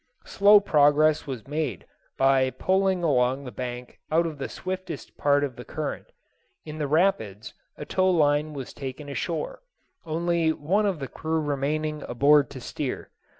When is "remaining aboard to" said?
11.39-12.59